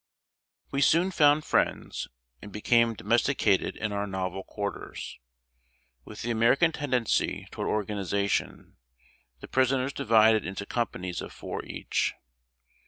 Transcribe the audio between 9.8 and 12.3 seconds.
divided into companies of four each.